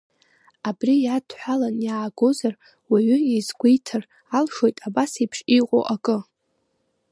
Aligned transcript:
Абри 0.69 0.95
иадҳәалан 1.01 1.75
иаагозар, 1.87 2.53
уаҩы 2.89 3.17
иазгәеиҭар 3.29 4.03
алшоит 4.37 4.77
абас 4.87 5.11
еиԥш 5.21 5.39
иҟоу 5.57 5.83
акы… 5.95 6.17